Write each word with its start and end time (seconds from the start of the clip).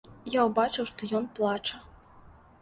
Я 0.35 0.45
ўбачыў, 0.47 0.87
што 0.91 1.09
ён 1.19 1.29
плача. 1.41 1.83